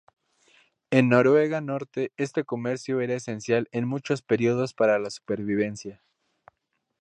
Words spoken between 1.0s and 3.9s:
Noruega norte este comercio era esencial en